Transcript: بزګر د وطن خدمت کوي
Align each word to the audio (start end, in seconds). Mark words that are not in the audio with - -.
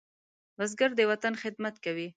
بزګر 0.57 0.91
د 0.95 0.99
وطن 1.11 1.33
خدمت 1.43 1.75
کوي 1.85 2.07